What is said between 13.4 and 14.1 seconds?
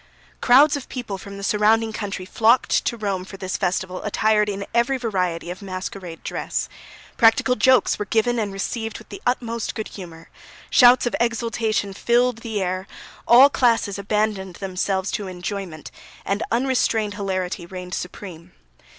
classes